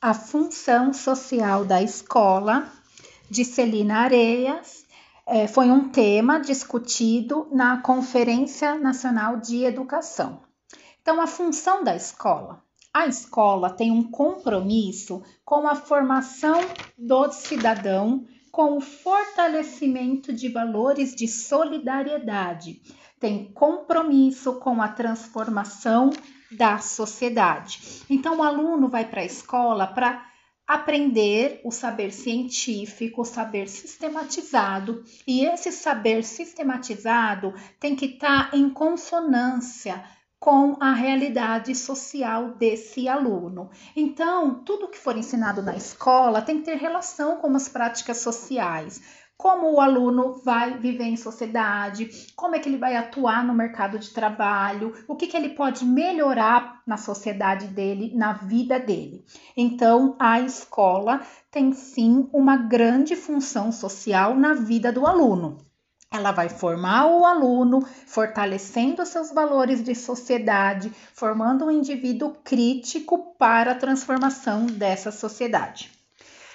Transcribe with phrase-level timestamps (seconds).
[0.00, 2.70] A função social da escola,
[3.28, 4.86] de Celina Areias,
[5.26, 10.40] é, foi um tema discutido na Conferência Nacional de Educação.
[11.02, 12.62] Então, a função da escola.
[12.94, 16.60] A escola tem um compromisso com a formação
[16.96, 22.80] do cidadão, com o fortalecimento de valores de solidariedade,
[23.18, 26.10] tem compromisso com a transformação
[26.50, 28.04] da sociedade.
[28.08, 30.26] Então, o aluno vai para a escola para
[30.66, 38.56] aprender o saber científico, o saber sistematizado, e esse saber sistematizado tem que estar tá
[38.56, 40.04] em consonância
[40.38, 43.70] com a realidade social desse aluno.
[43.96, 49.00] Então, tudo que for ensinado na escola tem que ter relação com as práticas sociais
[49.38, 53.96] como o aluno vai viver em sociedade, como é que ele vai atuar no mercado
[53.96, 59.24] de trabalho, o que, que ele pode melhorar na sociedade dele, na vida dele.
[59.56, 65.58] Então, a escola tem sim uma grande função social na vida do aluno.
[66.10, 73.70] Ela vai formar o aluno, fortalecendo seus valores de sociedade, formando um indivíduo crítico para
[73.70, 75.97] a transformação dessa sociedade.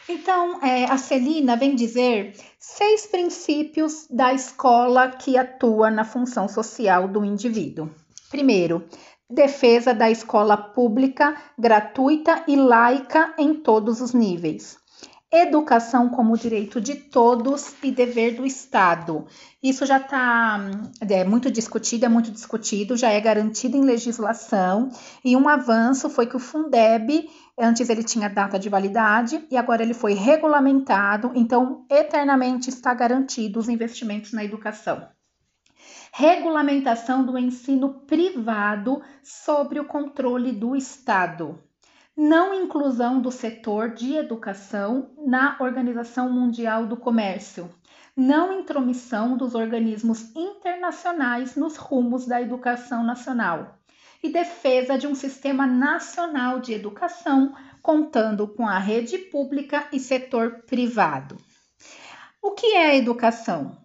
[0.07, 7.07] Então, é, a Celina vem dizer seis princípios da escola que atua na função social
[7.07, 7.89] do indivíduo.
[8.29, 8.85] Primeiro,
[9.29, 14.77] defesa da escola pública, gratuita e laica em todos os níveis.
[15.35, 19.25] Educação como direito de todos e dever do Estado.
[19.63, 20.59] Isso já está
[21.01, 24.89] é, muito discutido, é muito discutido, já é garantido em legislação.
[25.25, 29.83] E um avanço foi que o Fundeb Antes ele tinha data de validade e agora
[29.83, 35.07] ele foi regulamentado, então eternamente está garantido os investimentos na educação.
[36.11, 41.59] Regulamentação do ensino privado sobre o controle do Estado.
[42.15, 47.73] Não inclusão do setor de educação na Organização Mundial do Comércio.
[48.15, 53.79] Não intromissão dos organismos internacionais nos rumos da educação nacional
[54.21, 60.61] e defesa de um sistema nacional de educação, contando com a rede pública e setor
[60.67, 61.35] privado.
[62.39, 63.75] O que é a educação?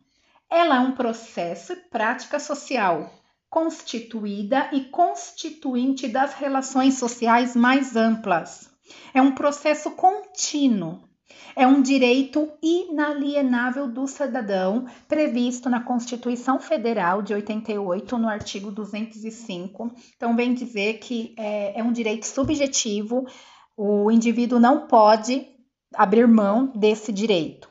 [0.51, 3.11] Ela é um processo e prática social
[3.51, 8.71] constituída e constituinte das relações sociais mais amplas.
[9.13, 11.09] É um processo contínuo
[11.55, 19.93] é um direito inalienável do cidadão previsto na Constituição Federal de 88, no artigo 205.
[20.17, 23.27] Então, vem dizer que é, é um direito subjetivo,
[23.77, 25.47] o indivíduo não pode
[25.95, 27.69] abrir mão desse direito.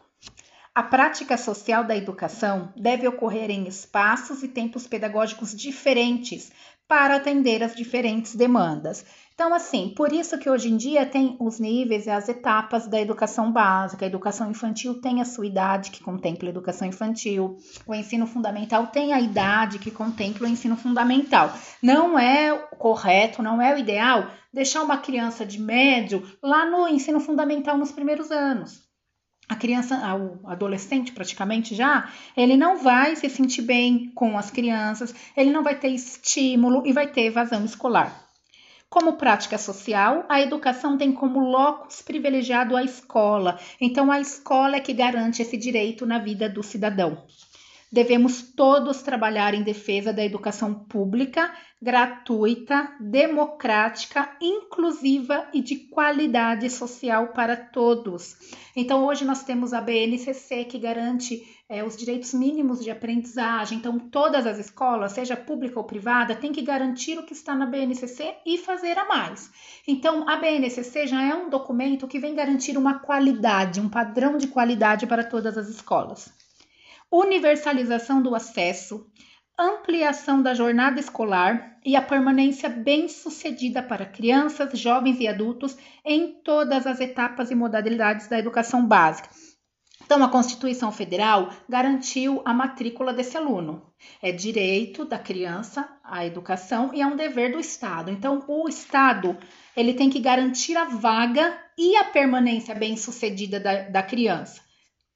[0.78, 6.52] A prática social da educação deve ocorrer em espaços e tempos pedagógicos diferentes
[6.88, 9.04] para atender às diferentes demandas.
[9.34, 13.02] Então, assim, por isso que hoje em dia tem os níveis e as etapas da
[13.02, 14.06] educação básica.
[14.06, 17.58] A educação infantil tem a sua idade, que contempla a educação infantil.
[17.88, 21.52] O ensino fundamental tem a idade que contempla o ensino fundamental.
[21.82, 27.20] Não é correto, não é o ideal deixar uma criança de médio lá no ensino
[27.20, 28.87] fundamental nos primeiros anos.
[29.50, 35.16] A criança, o adolescente praticamente já, ele não vai se sentir bem com as crianças,
[35.38, 38.28] ele não vai ter estímulo e vai ter evasão escolar.
[38.90, 44.82] Como prática social, a educação tem como locus privilegiado a escola, então a escola é
[44.82, 47.24] que garante esse direito na vida do cidadão.
[47.90, 57.30] Devemos todos trabalhar em defesa da educação pública, gratuita, democrática, inclusiva e de qualidade social
[57.30, 58.36] para todos.
[58.76, 63.78] Então, hoje nós temos a BNCC que garante é, os direitos mínimos de aprendizagem.
[63.78, 67.66] Então, todas as escolas, seja pública ou privada, têm que garantir o que está na
[67.66, 69.50] BNCC e fazer a mais.
[69.88, 74.48] Então, a BNCC já é um documento que vem garantir uma qualidade, um padrão de
[74.48, 76.47] qualidade para todas as escolas
[77.12, 79.10] universalização do acesso,
[79.58, 86.86] ampliação da jornada escolar e a permanência bem-sucedida para crianças, jovens e adultos em todas
[86.86, 89.30] as etapas e modalidades da educação básica.
[90.04, 93.92] Então, a Constituição Federal garantiu a matrícula desse aluno.
[94.22, 98.12] É direito da criança à educação e é um dever do Estado.
[98.12, 99.36] Então, o Estado
[99.76, 104.62] ele tem que garantir a vaga e a permanência bem-sucedida da, da criança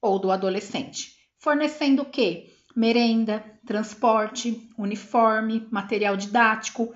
[0.00, 2.50] ou do adolescente fornecendo o quê?
[2.74, 6.94] Merenda, transporte, uniforme, material didático,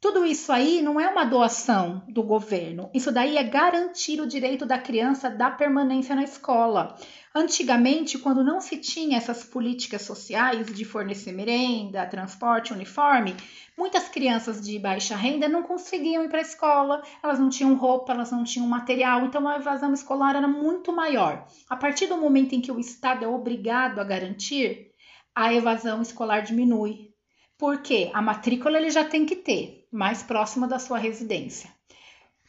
[0.00, 2.88] Tudo isso aí não é uma doação do governo.
[2.94, 6.96] Isso daí é garantir o direito da criança da permanência na escola.
[7.34, 13.34] Antigamente, quando não se tinha essas políticas sociais de fornecer merenda, transporte, uniforme,
[13.76, 18.12] muitas crianças de baixa renda não conseguiam ir para a escola, elas não tinham roupa,
[18.12, 21.44] elas não tinham material, então a evasão escolar era muito maior.
[21.68, 24.92] A partir do momento em que o Estado é obrigado a garantir,
[25.34, 27.08] a evasão escolar diminui.
[27.58, 31.70] Porque a matrícula ele já tem que ter, mais próxima da sua residência.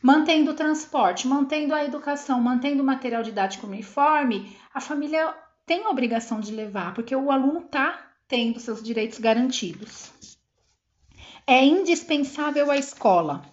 [0.02, 5.90] Mantendo o transporte, mantendo a educação, mantendo o material didático uniforme, a família tem a
[5.90, 10.12] obrigação de levar, porque o aluno está tendo seus direitos garantidos.
[11.46, 13.44] É indispensável a escola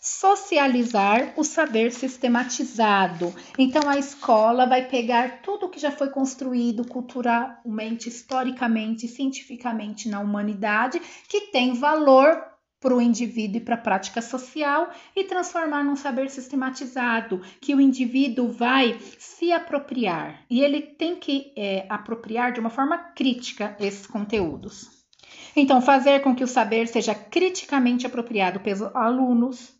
[0.00, 3.34] socializar o saber sistematizado.
[3.58, 11.00] Então a escola vai pegar tudo que já foi construído culturalmente, historicamente, cientificamente na humanidade,
[11.28, 12.42] que tem valor
[12.80, 17.80] para o indivíduo e para a prática social e transformar num saber sistematizado que o
[17.80, 24.06] indivíduo vai se apropriar e ele tem que é, apropriar de uma forma crítica esses
[24.06, 24.98] conteúdos.
[25.54, 29.77] Então, fazer com que o saber seja criticamente apropriado pelos alunos,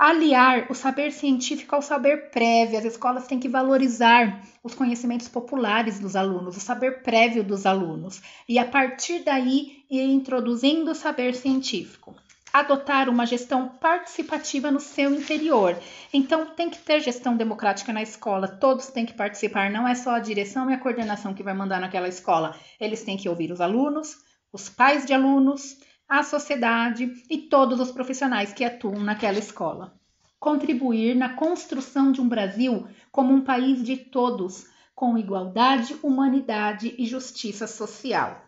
[0.00, 2.78] aliar o saber científico ao saber prévio.
[2.78, 8.22] As escolas têm que valorizar os conhecimentos populares dos alunos, o saber prévio dos alunos,
[8.48, 12.16] e a partir daí ir introduzindo o saber científico.
[12.50, 15.76] Adotar uma gestão participativa no seu interior.
[16.14, 20.12] Então, tem que ter gestão democrática na escola, todos têm que participar, não é só
[20.12, 22.56] a direção e a coordenação que vai mandar naquela escola.
[22.80, 24.16] Eles têm que ouvir os alunos,
[24.50, 25.76] os pais de alunos,
[26.10, 29.94] a sociedade e todos os profissionais que atuam naquela escola.
[30.40, 37.06] Contribuir na construção de um Brasil como um país de todos, com igualdade, humanidade e
[37.06, 38.44] justiça social.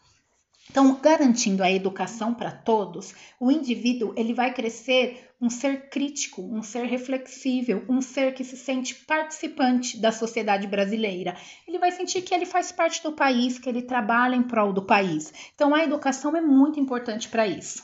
[0.69, 6.63] Então, garantindo a educação para todos, o indivíduo ele vai crescer um ser crítico, um
[6.63, 11.37] ser reflexível, um ser que se sente participante da sociedade brasileira.
[11.67, 14.83] Ele vai sentir que ele faz parte do país, que ele trabalha em prol do
[14.83, 15.35] país.
[15.53, 17.83] Então, a educação é muito importante para isso.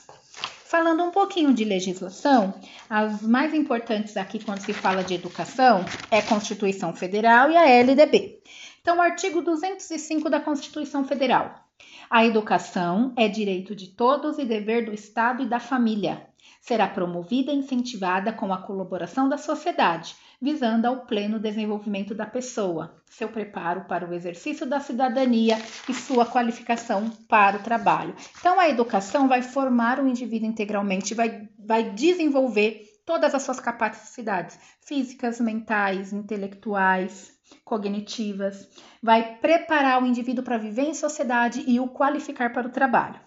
[0.63, 2.53] Falando um pouquinho de legislação,
[2.89, 7.67] as mais importantes aqui quando se fala de educação é a Constituição Federal e a
[7.67, 8.41] LDB.
[8.81, 11.67] Então, o artigo 205 da Constituição Federal
[12.09, 16.28] a educação é direito de todos e dever do Estado e da família.
[16.61, 22.95] Será promovida e incentivada com a colaboração da sociedade, visando ao pleno desenvolvimento da pessoa,
[23.05, 25.57] seu preparo para o exercício da cidadania
[25.87, 28.15] e sua qualificação para o trabalho.
[28.39, 34.59] Então, a educação vai formar o indivíduo integralmente, vai, vai desenvolver todas as suas capacidades
[34.81, 37.31] físicas, mentais, intelectuais,
[37.65, 38.69] cognitivas,
[39.01, 43.19] vai preparar o indivíduo para viver em sociedade e o qualificar para o trabalho.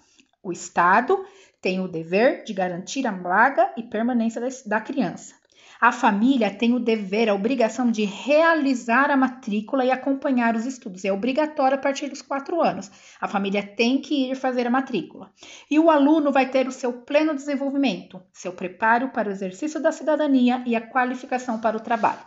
[0.42, 1.24] O Estado
[1.62, 5.40] tem o dever de garantir a vaga e permanência da criança.
[5.80, 11.04] A família tem o dever, a obrigação de realizar a matrícula e acompanhar os estudos.
[11.04, 12.90] É obrigatório a partir dos quatro anos.
[13.20, 15.32] A família tem que ir fazer a matrícula.
[15.68, 19.90] E o aluno vai ter o seu pleno desenvolvimento, seu preparo para o exercício da
[19.90, 22.26] cidadania e a qualificação para o trabalho.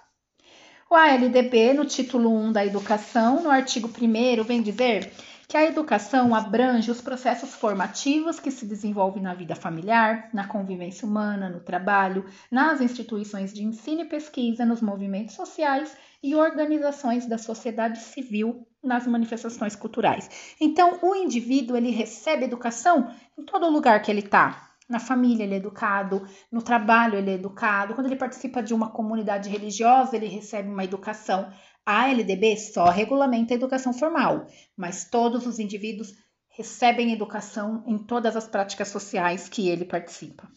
[0.89, 5.11] O ALDB, no título 1 da Educação, no artigo 1, vem dizer
[5.47, 11.07] que a educação abrange os processos formativos que se desenvolvem na vida familiar, na convivência
[11.07, 17.37] humana, no trabalho, nas instituições de ensino e pesquisa, nos movimentos sociais e organizações da
[17.37, 20.55] sociedade civil nas manifestações culturais.
[20.59, 25.55] Então, o indivíduo ele recebe educação em todo lugar que ele está, na família ele
[25.55, 30.27] é educado, no trabalho ele é educado, quando ele participa de uma comunidade religiosa, ele
[30.27, 31.51] recebe uma educação.
[31.85, 36.15] A LDB só regulamenta a educação formal, mas todos os indivíduos
[36.49, 40.49] recebem educação em todas as práticas sociais que ele participa.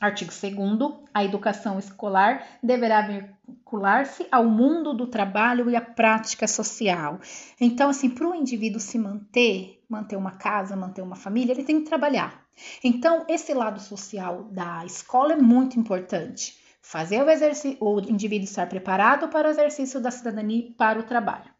[0.00, 7.20] Artigo 2 a educação escolar deverá vincular-se ao mundo do trabalho e à prática social.
[7.60, 11.80] Então, assim, para o indivíduo se manter, manter uma casa, manter uma família, ele tem
[11.80, 12.46] que trabalhar.
[12.82, 16.58] Então, esse lado social da escola é muito importante.
[16.82, 21.50] Fazer o, o indivíduo estar preparado para o exercício da cidadania e para o trabalho.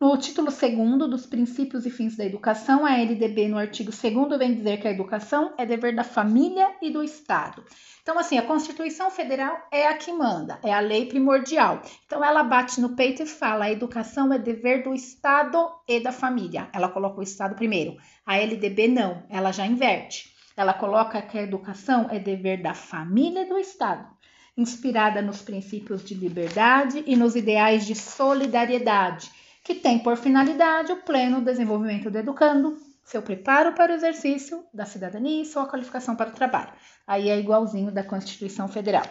[0.00, 4.54] No título 2 dos princípios e fins da educação, a LDB, no artigo 2 vem
[4.54, 7.64] dizer que a educação é dever da família e do Estado.
[8.02, 11.80] Então, assim, a Constituição Federal é a que manda, é a lei primordial.
[12.04, 16.12] Então, ela bate no peito e fala: a educação é dever do Estado e da
[16.12, 16.68] família.
[16.74, 17.96] Ela coloca o Estado primeiro.
[18.26, 20.34] A LDB não, ela já inverte.
[20.56, 24.13] Ela coloca que a educação é dever da família e do Estado
[24.56, 29.30] inspirada nos princípios de liberdade e nos ideais de solidariedade,
[29.62, 34.86] que tem por finalidade o pleno desenvolvimento do educando, seu preparo para o exercício da
[34.86, 36.72] cidadania e sua qualificação para o trabalho.
[37.06, 39.04] Aí é igualzinho da Constituição Federal.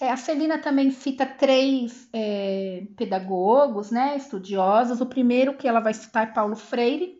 [0.00, 5.00] É, a Celina também cita três é, pedagogos, né, estudiosos.
[5.00, 7.17] O primeiro que ela vai citar é Paulo Freire,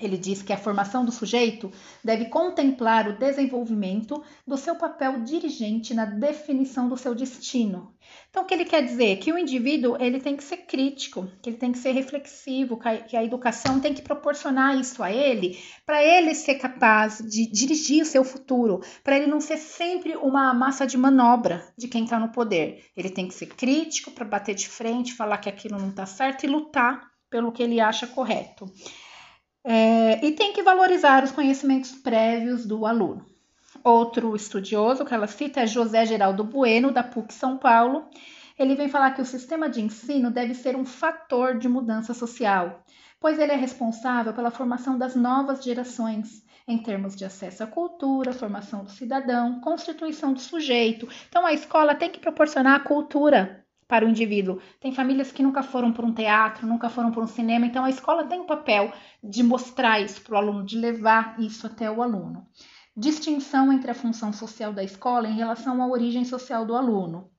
[0.00, 1.70] ele diz que a formação do sujeito
[2.04, 7.92] deve contemplar o desenvolvimento do seu papel dirigente na definição do seu destino.
[8.30, 9.18] Então, o que ele quer dizer?
[9.18, 13.16] Que o indivíduo ele tem que ser crítico, que ele tem que ser reflexivo, que
[13.16, 18.06] a educação tem que proporcionar isso a ele, para ele ser capaz de dirigir o
[18.06, 22.30] seu futuro, para ele não ser sempre uma massa de manobra de quem está no
[22.30, 22.84] poder.
[22.96, 26.44] Ele tem que ser crítico para bater de frente, falar que aquilo não está certo
[26.44, 28.66] e lutar pelo que ele acha correto.
[29.64, 33.26] É, e tem que valorizar os conhecimentos prévios do aluno.
[33.84, 38.08] Outro estudioso que ela cita é José Geraldo Bueno, da PUC São Paulo.
[38.58, 42.82] Ele vem falar que o sistema de ensino deve ser um fator de mudança social,
[43.20, 48.32] pois ele é responsável pela formação das novas gerações, em termos de acesso à cultura,
[48.32, 51.08] formação do cidadão, constituição do sujeito.
[51.28, 54.60] Então, a escola tem que proporcionar a cultura para o indivíduo.
[54.78, 57.90] Tem famílias que nunca foram para um teatro, nunca foram para um cinema, então a
[57.90, 58.92] escola tem o papel
[59.24, 62.46] de mostrar isso para o aluno, de levar isso até o aluno.
[62.94, 67.30] Distinção entre a função social da escola em relação à origem social do aluno.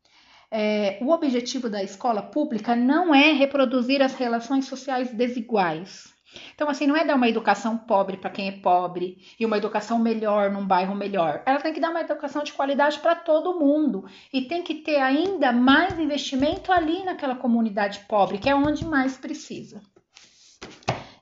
[0.51, 6.12] É, o objetivo da escola pública não é reproduzir as relações sociais desiguais.
[6.54, 9.98] Então, assim, não é dar uma educação pobre para quem é pobre e uma educação
[9.98, 11.42] melhor num bairro melhor.
[11.46, 14.98] Ela tem que dar uma educação de qualidade para todo mundo e tem que ter
[14.98, 19.82] ainda mais investimento ali naquela comunidade pobre, que é onde mais precisa.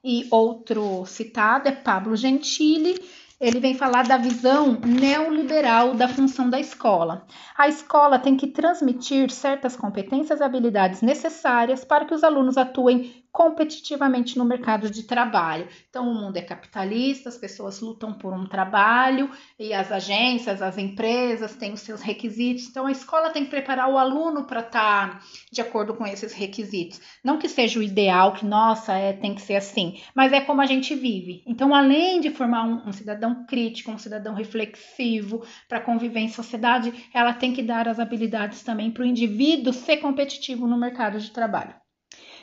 [0.03, 2.97] E outro citado é Pablo Gentili,
[3.39, 7.25] ele vem falar da visão neoliberal da função da escola.
[7.55, 13.23] A escola tem que transmitir certas competências e habilidades necessárias para que os alunos atuem
[13.37, 15.67] competitivamente no mercado de trabalho.
[15.87, 19.29] Então, o mundo é capitalista, as pessoas lutam por um trabalho
[19.59, 22.67] e as agências, as empresas têm os seus requisitos.
[22.67, 26.33] Então, a escola tem que preparar o aluno para estar tá de acordo com esses
[26.33, 26.99] requisitos.
[27.23, 30.59] Não que seja o ideal, que nossa, é, tem que ser assim, mas é como
[30.59, 31.43] a gente vive.
[31.45, 36.91] Então, além de formar um, um cidadão crítico, um cidadão reflexivo para conviver em sociedade,
[37.13, 41.29] ela tem que dar as habilidades também para o indivíduo ser competitivo no mercado de
[41.29, 41.75] trabalho.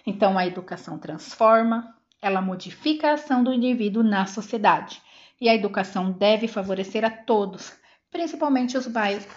[0.07, 5.01] Então, a educação transforma, ela modifica a ação do indivíduo na sociedade.
[5.41, 7.73] E a educação deve favorecer a todos,
[8.11, 8.87] principalmente os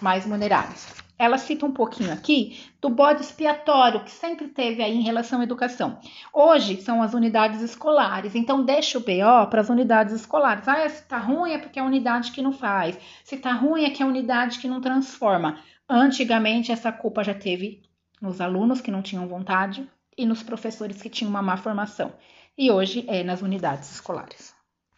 [0.00, 0.94] mais vulneráveis.
[1.18, 5.42] Ela cita um pouquinho aqui do bode expiatório que sempre teve aí em relação à
[5.42, 5.98] educação.
[6.32, 10.68] Hoje são as unidades escolares, então deixa o BO para as unidades escolares.
[10.68, 12.96] Ah, se tá ruim é porque é a unidade que não faz.
[13.24, 15.58] Se tá ruim é que é a unidade que não transforma.
[15.88, 17.82] Antigamente essa culpa já teve
[18.22, 22.12] nos alunos que não tinham vontade, e nos professores que tinham uma má formação,
[22.58, 24.57] e hoje é nas unidades escolares.